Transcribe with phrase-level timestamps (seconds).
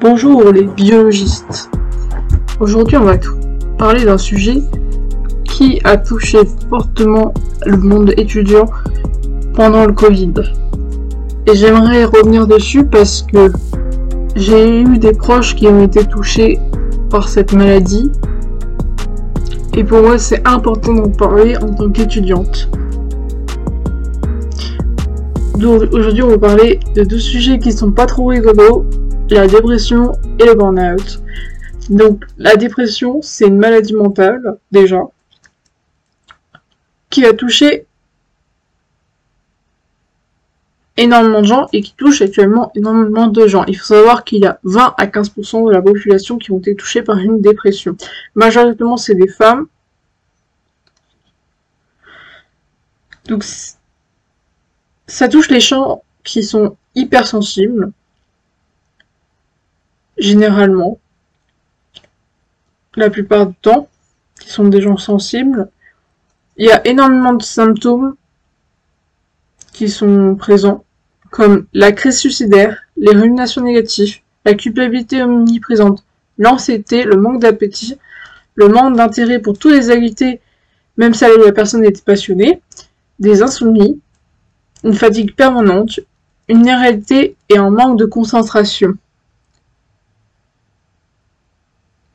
[0.00, 1.68] Bonjour les biologistes.
[2.60, 3.16] Aujourd'hui on va
[3.78, 4.62] parler d'un sujet
[5.42, 6.38] qui a touché
[6.70, 7.34] fortement
[7.66, 8.66] le monde étudiant
[9.54, 10.34] pendant le Covid.
[11.48, 13.50] Et j'aimerais revenir dessus parce que
[14.36, 16.60] j'ai eu des proches qui ont été touchés
[17.10, 18.12] par cette maladie.
[19.76, 22.70] Et pour moi c'est important d'en parler en tant qu'étudiante.
[25.56, 28.86] Donc aujourd'hui on va parler de deux sujets qui sont pas trop rigolos,
[29.34, 31.20] la dépression et le burn-out.
[31.90, 35.02] Donc la dépression c'est une maladie mentale déjà
[37.10, 37.86] qui a touché
[40.96, 43.64] énormément de gens et qui touche actuellement énormément de gens.
[43.66, 46.74] Il faut savoir qu'il y a 20 à 15% de la population qui ont été
[46.74, 47.96] touchés par une dépression.
[48.34, 49.66] Majoritairement c'est des femmes.
[53.26, 53.44] Donc
[55.06, 57.92] ça touche les gens qui sont hypersensibles,
[60.18, 60.98] généralement,
[62.96, 63.88] la plupart du temps,
[64.40, 65.70] qui sont des gens sensibles.
[66.56, 68.16] Il y a énormément de symptômes
[69.72, 70.84] qui sont présents,
[71.30, 76.04] comme la crise suicidaire, les ruminations négatives, la culpabilité omniprésente,
[76.36, 77.98] l'anxiété, le manque d'appétit,
[78.54, 80.40] le manque d'intérêt pour toutes les activités,
[80.96, 82.60] même si la personne était passionnée,
[83.20, 84.00] des insomnies,
[84.82, 86.00] une fatigue permanente,
[86.48, 88.94] une irréalité et un manque de concentration.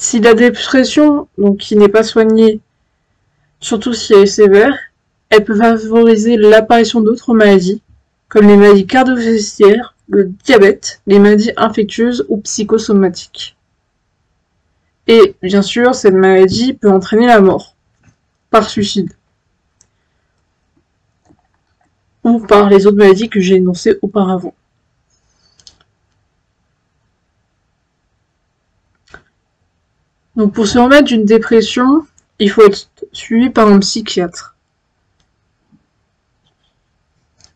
[0.00, 2.60] Si la dépression, donc qui n'est pas soignée,
[3.58, 4.78] surtout si elle est sévère,
[5.28, 7.82] elle peut favoriser l'apparition d'autres maladies,
[8.28, 13.56] comme les maladies cardiovasculaires, le diabète, les maladies infectieuses ou psychosomatiques.
[15.08, 17.74] Et bien sûr, cette maladie peut entraîner la mort
[18.50, 19.12] par suicide.
[22.22, 24.54] ou par les autres maladies que j'ai énoncées auparavant.
[30.38, 32.06] Donc pour se remettre d'une dépression,
[32.38, 34.54] il faut être suivi par un psychiatre.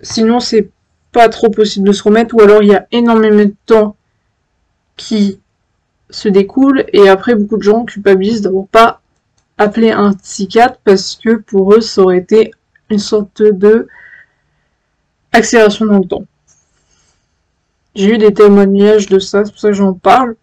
[0.00, 0.70] Sinon, c'est
[1.10, 3.96] pas trop possible de se remettre, ou alors il y a énormément de temps
[4.96, 5.40] qui
[6.08, 9.00] se découle, et après beaucoup de gens culpabilisent d'avoir pas
[9.58, 12.52] appelé un psychiatre parce que pour eux ça aurait été
[12.90, 13.88] une sorte de
[15.32, 16.24] accélération dans le temps.
[17.96, 20.36] J'ai eu des témoignages de ça, c'est pour ça que j'en parle.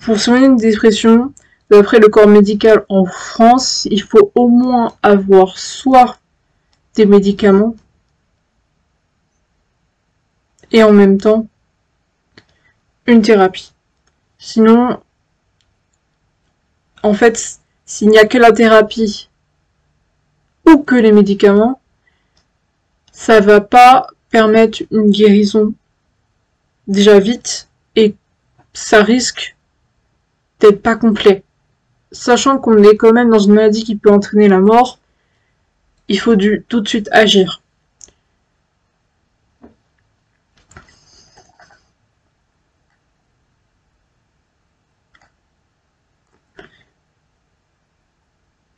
[0.00, 1.32] Pour soigner une dépression,
[1.70, 6.18] d'après le corps médical en France, il faut au moins avoir soit
[6.94, 7.76] des médicaments
[10.72, 11.46] et en même temps
[13.06, 13.72] une thérapie.
[14.38, 15.02] Sinon,
[17.02, 19.28] en fait, s'il n'y a que la thérapie
[20.66, 21.78] ou que les médicaments,
[23.12, 25.74] ça va pas permettre une guérison
[26.86, 28.14] déjà vite et
[28.72, 29.56] ça risque
[30.60, 31.44] d'être pas complet.
[32.12, 34.98] Sachant qu'on est quand même dans une maladie qui peut entraîner la mort,
[36.08, 37.62] il faut du, tout de suite agir.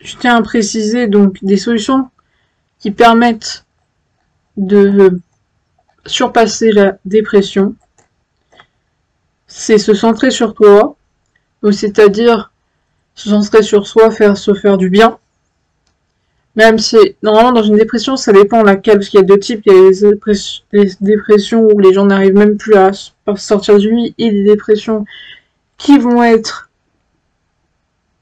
[0.03, 2.11] je tiens à préciser donc des solutions
[2.79, 3.65] qui permettent
[4.57, 5.21] de
[6.05, 7.75] surpasser la dépression.
[9.47, 10.97] C'est se centrer sur toi,
[11.71, 12.51] c'est-à-dire
[13.15, 15.19] se centrer sur soi, faire se faire du bien.
[16.55, 19.63] Même si, normalement, dans une dépression, ça dépend laquelle, parce qu'il y a deux types.
[19.65, 20.11] Il y a
[20.73, 22.91] les, dépressions où les gens n'arrivent même plus à
[23.37, 25.05] sortir du lit, et des dépressions
[25.79, 26.71] qui vont être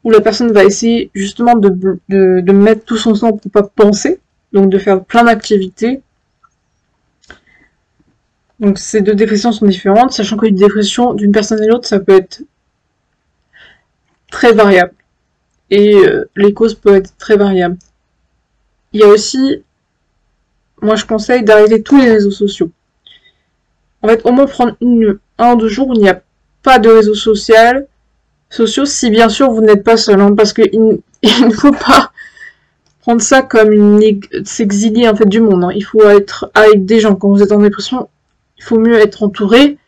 [0.04, 4.20] où la personne va essayer justement de, mettre tout son sang pour pas penser,
[4.52, 6.00] donc de faire plein d'activités.
[8.60, 12.14] Donc ces deux dépressions sont différentes, sachant qu'une dépression d'une personne à l'autre, ça peut
[12.14, 12.42] être
[14.30, 14.94] très variable.
[15.70, 17.76] Et euh, les causes peuvent être très variables.
[18.92, 19.62] Il y a aussi,
[20.82, 22.70] moi je conseille d'arrêter tous les réseaux sociaux.
[24.02, 26.22] En fait, au moins prendre une, un ou deux jours où il n'y a
[26.62, 27.86] pas de réseau social,
[28.48, 30.70] sociaux, si bien sûr vous n'êtes pas seul, hein, parce qu'il
[31.22, 32.12] ne faut pas
[33.00, 35.64] prendre ça comme une s'exilier en fait du monde.
[35.64, 35.70] Hein.
[35.74, 37.14] Il faut être avec des gens.
[37.14, 38.08] Quand vous êtes en dépression,
[38.58, 39.78] il faut mieux être entouré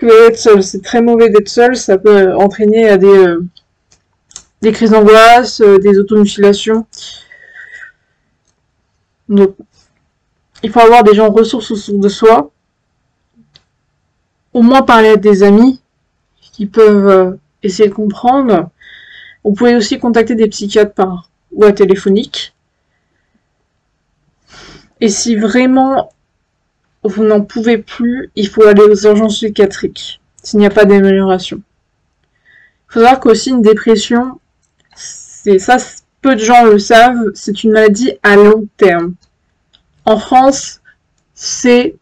[0.00, 0.62] que être seul.
[0.62, 3.44] C'est très mauvais d'être seul, ça peut entraîner à des, euh,
[4.62, 6.86] des crises d'angoisse, euh, des automutilations.
[9.28, 9.54] Donc,
[10.62, 12.50] il faut avoir des gens ressources autour de soi.
[14.52, 15.80] Au moins parler à des amis,
[16.52, 17.30] qui peuvent euh,
[17.62, 18.70] essayer de comprendre.
[19.44, 22.54] Vous pouvez aussi contacter des psychiatres par voie téléphonique.
[25.00, 26.12] Et si vraiment
[27.02, 31.62] vous n'en pouvez plus, il faut aller aux urgences psychiatriques s'il n'y a pas d'amélioration.
[32.88, 34.40] Il faut savoir qu'aussi une dépression,
[34.94, 35.76] c'est ça,
[36.20, 39.14] peu de gens le savent, c'est une maladie à long terme.
[40.04, 40.80] En France,
[41.34, 41.96] c'est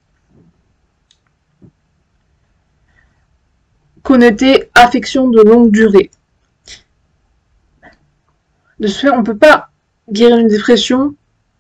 [4.03, 6.11] connoté affection de longue durée.
[8.81, 9.71] De ce fait, on peut pas
[10.11, 11.15] guérir une dépression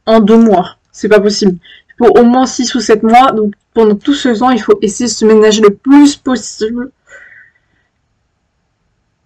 [0.06, 0.79] en deux mois.
[0.91, 1.58] C'est pas possible.
[1.99, 3.33] Faut au moins six ou sept mois.
[3.33, 6.91] Donc, pendant tout ce temps, il faut essayer de se ménager le plus possible.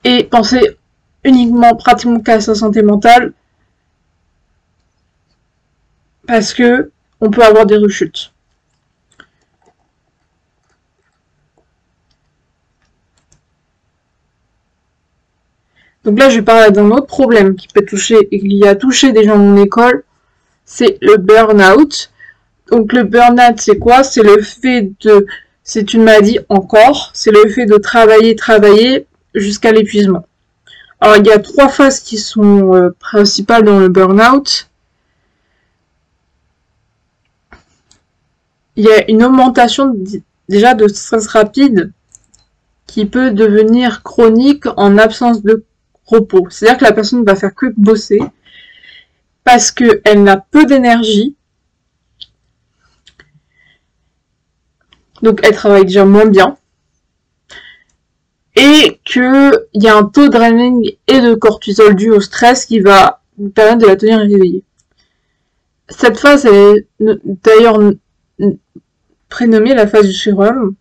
[0.04, 0.78] Et penser
[1.24, 3.32] uniquement, pratiquement qu'à sa santé mentale.
[6.26, 6.90] Parce que
[7.20, 8.32] on peut avoir des rechutes.
[16.04, 19.12] Donc là, je vais parler d'un autre problème qui peut toucher et qui a touché
[19.12, 20.02] des gens de mon école,
[20.64, 22.11] c'est le burn-out.
[22.72, 24.02] Donc le burn-out, c'est quoi?
[24.02, 25.26] C'est le fait de...
[25.62, 30.26] C'est une maladie encore, c'est le fait de travailler, travailler jusqu'à l'épuisement.
[30.98, 34.70] Alors il y a trois phases qui sont euh, principales dans le burn-out.
[38.76, 39.94] Il y a une augmentation
[40.48, 41.92] déjà de stress rapide
[42.86, 45.64] qui peut devenir chronique en absence de
[46.06, 46.48] repos.
[46.48, 48.20] C'est-à-dire que la personne va faire que bosser
[49.44, 51.36] parce qu'elle n'a peu d'énergie.
[55.22, 56.56] Donc elle travaille déjà moins bien.
[58.56, 62.80] Et qu'il y a un taux de d'adrénaline et de cortisol dû au stress qui
[62.80, 64.64] va nous permettre de la tenir réveillée.
[65.88, 67.78] Cette phase est d'ailleurs
[69.28, 70.74] prénommée la phase du sérum.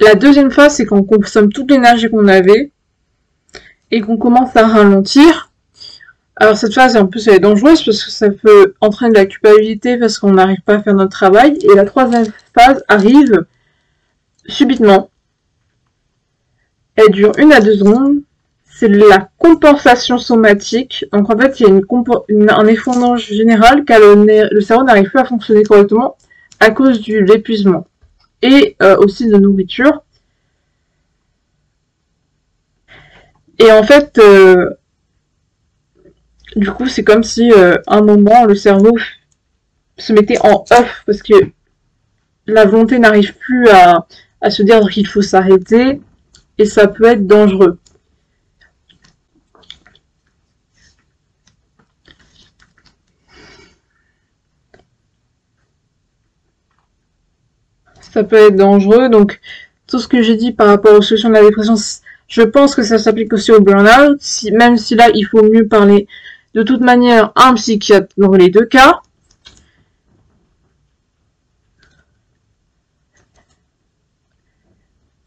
[0.00, 2.72] La deuxième phase, c'est qu'on consomme toute l'énergie qu'on avait
[3.90, 5.52] et qu'on commence à ralentir.
[6.36, 9.26] Alors cette phase, en plus, elle est dangereuse parce que ça peut entraîner de la
[9.26, 11.58] culpabilité parce qu'on n'arrive pas à faire notre travail.
[11.62, 12.26] Et la troisième
[12.56, 13.44] phase arrive
[14.46, 15.10] subitement.
[16.96, 18.22] Elle dure une à deux secondes.
[18.64, 21.04] C'est la compensation somatique.
[21.12, 25.24] Donc en fait, il y a un effondrement général car le, cerveau n'arrive plus à
[25.24, 26.16] fonctionner correctement
[26.58, 27.86] à cause de l'épuisement
[28.42, 30.02] et euh, aussi de nourriture.
[33.60, 34.70] Et en fait, euh,
[36.56, 38.96] du coup, c'est comme si euh, un moment le cerveau
[39.98, 41.34] se mettait en off parce que
[42.46, 44.06] la volonté n'arrive plus à,
[44.40, 46.00] à se dire qu'il faut s'arrêter
[46.58, 47.78] et ça peut être dangereux.
[58.00, 59.40] Ça peut être dangereux, donc
[59.88, 61.74] tout ce que j'ai dit par rapport aux solutions de la dépression,
[62.28, 64.20] je pense que ça s'applique aussi au burn-out,
[64.52, 66.06] même si là, il faut mieux parler
[66.54, 69.00] de toute manière un psychiatre dans les deux cas.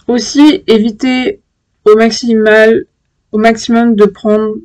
[0.07, 1.41] Aussi, éviter
[1.83, 4.55] au maximum de prendre,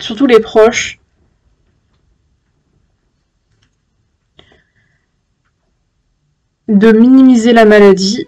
[0.00, 0.98] surtout les proches,
[6.68, 8.26] de minimiser la maladie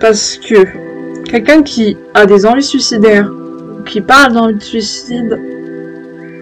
[0.00, 3.30] parce que quelqu'un qui a des envies suicidaires,
[3.86, 5.40] qui parle d'envie de suicide,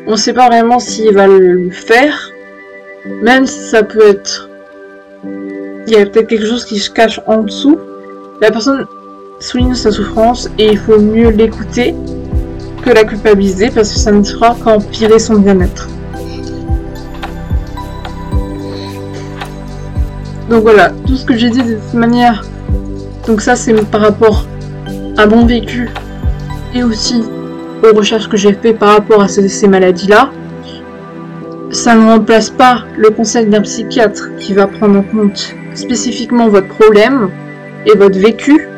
[0.07, 2.31] on sait pas vraiment s'il va le faire,
[3.23, 4.49] même si ça peut être...
[5.87, 7.79] Il y a peut-être quelque chose qui se cache en dessous.
[8.41, 8.87] La personne
[9.39, 11.95] souligne sa souffrance et il faut mieux l'écouter
[12.83, 15.89] que la culpabiliser parce que ça ne fera qu'empirer son bien-être.
[20.49, 22.45] Donc voilà, tout ce que j'ai dit de cette manière
[23.27, 24.47] donc ça, c'est par rapport
[25.17, 25.89] à mon vécu
[26.75, 27.23] et aussi
[27.85, 30.31] aux recherches que j'ai fait par rapport à ces, maladies-là.
[31.71, 36.69] Ça ne remplace pas le conseil d'un psychiatre qui va prendre en compte spécifiquement votre
[36.69, 37.31] problème
[37.87, 38.69] et votre vécu.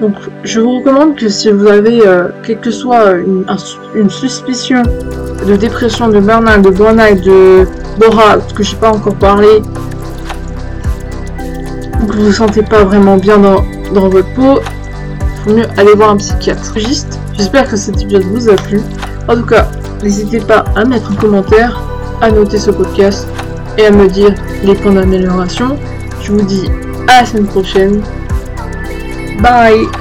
[0.00, 3.14] Donc je vous recommande que si vous avez, euh, quelle que soit
[3.94, 4.82] une, suspicion
[5.46, 7.66] de dépression, de burn-out, de burn-out, de
[7.98, 9.60] Bora, que je n'ai pas encore parlé,
[12.08, 16.10] que vous vous sentez pas vraiment bien dans, votre peau, il faut mieux aller voir
[16.10, 16.74] un psychiatre.
[17.38, 18.80] J'espère que cet épisode vous a plu.
[19.28, 19.68] En tout cas,
[20.02, 21.80] n'hésitez pas à mettre un commentaire,
[22.20, 23.26] à noter ce podcast
[23.78, 25.78] et à me dire les points d'amélioration.
[26.20, 26.68] Je vous dis
[27.08, 28.02] à la semaine prochaine.
[29.40, 29.97] Bye